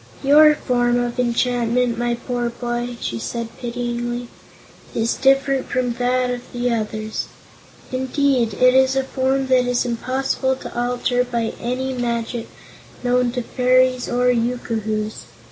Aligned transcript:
"Your 0.23 0.55
form 0.55 0.99
of 0.99 1.19
enchantment, 1.19 1.95
my 1.95 2.15
poor 2.15 2.49
boy," 2.49 2.97
she 3.01 3.19
said 3.19 3.49
pityingly, 3.59 4.29
"is 4.95 5.13
different 5.13 5.67
from 5.67 5.93
that 5.99 6.31
of 6.31 6.41
the 6.51 6.73
others. 6.73 7.27
Indeed, 7.91 8.55
it 8.55 8.73
is 8.73 8.95
a 8.95 9.03
form 9.03 9.45
that 9.49 9.67
is 9.67 9.85
impossible 9.85 10.55
to 10.55 10.75
alter 10.75 11.23
by 11.23 11.53
any 11.61 11.93
magic 11.93 12.47
known 13.03 13.31
to 13.33 13.43
fairies 13.43 14.09
or 14.09 14.31
yookoohoos. 14.33 15.25